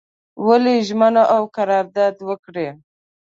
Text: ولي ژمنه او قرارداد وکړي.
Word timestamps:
ولي 0.45 0.77
ژمنه 0.87 1.23
او 1.35 1.43
قرارداد 1.55 2.15
وکړي. 2.29 2.67